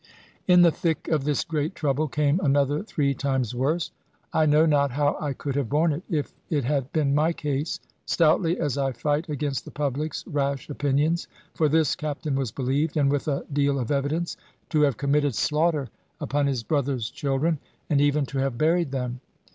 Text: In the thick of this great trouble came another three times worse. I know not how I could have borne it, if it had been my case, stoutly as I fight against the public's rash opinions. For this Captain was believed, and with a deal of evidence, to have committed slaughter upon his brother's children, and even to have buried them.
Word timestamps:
In 0.47 0.63
the 0.63 0.71
thick 0.71 1.09
of 1.09 1.25
this 1.25 1.43
great 1.43 1.75
trouble 1.75 2.07
came 2.07 2.39
another 2.41 2.81
three 2.81 3.13
times 3.13 3.53
worse. 3.53 3.91
I 4.33 4.47
know 4.47 4.65
not 4.65 4.89
how 4.89 5.15
I 5.21 5.33
could 5.33 5.53
have 5.55 5.69
borne 5.69 5.93
it, 5.93 6.01
if 6.09 6.33
it 6.49 6.63
had 6.63 6.91
been 6.91 7.13
my 7.13 7.33
case, 7.33 7.79
stoutly 8.07 8.59
as 8.59 8.79
I 8.79 8.93
fight 8.93 9.29
against 9.29 9.63
the 9.63 9.69
public's 9.69 10.25
rash 10.25 10.71
opinions. 10.71 11.27
For 11.53 11.69
this 11.69 11.95
Captain 11.95 12.33
was 12.33 12.51
believed, 12.51 12.97
and 12.97 13.11
with 13.11 13.27
a 13.27 13.43
deal 13.53 13.77
of 13.77 13.91
evidence, 13.91 14.37
to 14.71 14.81
have 14.81 14.97
committed 14.97 15.35
slaughter 15.35 15.89
upon 16.19 16.47
his 16.47 16.63
brother's 16.63 17.11
children, 17.11 17.59
and 17.87 18.01
even 18.01 18.25
to 18.25 18.39
have 18.39 18.57
buried 18.57 18.89
them. 18.89 19.21